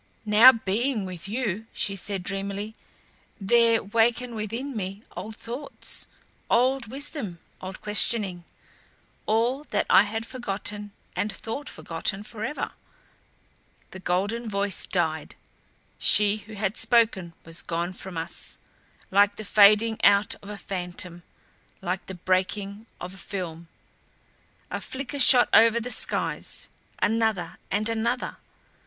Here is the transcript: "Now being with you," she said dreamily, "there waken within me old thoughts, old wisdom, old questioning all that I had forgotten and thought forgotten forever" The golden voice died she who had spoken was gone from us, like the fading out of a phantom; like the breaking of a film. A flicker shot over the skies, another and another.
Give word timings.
"Now 0.25 0.51
being 0.51 1.05
with 1.05 1.27
you," 1.29 1.67
she 1.71 1.95
said 1.95 2.23
dreamily, 2.23 2.73
"there 3.39 3.83
waken 3.83 4.33
within 4.33 4.75
me 4.75 5.03
old 5.15 5.35
thoughts, 5.35 6.07
old 6.49 6.87
wisdom, 6.87 7.37
old 7.61 7.81
questioning 7.81 8.43
all 9.27 9.63
that 9.65 9.85
I 9.91 10.01
had 10.01 10.25
forgotten 10.25 10.91
and 11.15 11.31
thought 11.31 11.69
forgotten 11.69 12.23
forever" 12.23 12.71
The 13.91 13.99
golden 13.99 14.49
voice 14.49 14.87
died 14.87 15.35
she 15.99 16.37
who 16.37 16.55
had 16.55 16.77
spoken 16.77 17.33
was 17.45 17.61
gone 17.61 17.93
from 17.93 18.17
us, 18.17 18.57
like 19.11 19.35
the 19.35 19.45
fading 19.45 20.03
out 20.03 20.33
of 20.41 20.49
a 20.49 20.57
phantom; 20.57 21.21
like 21.79 22.07
the 22.07 22.15
breaking 22.15 22.87
of 22.99 23.13
a 23.13 23.17
film. 23.17 23.67
A 24.71 24.81
flicker 24.81 25.19
shot 25.19 25.47
over 25.53 25.79
the 25.79 25.91
skies, 25.91 26.69
another 27.03 27.59
and 27.69 27.87
another. 27.87 28.37